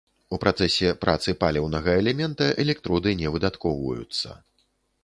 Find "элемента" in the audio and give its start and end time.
2.01-2.49